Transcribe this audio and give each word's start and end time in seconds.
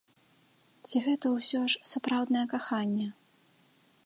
Ці 0.87 1.01
гэта 1.07 1.27
ўсё 1.35 1.61
ж 1.75 1.83
сапраўднае 1.93 2.45
каханне? 2.55 3.07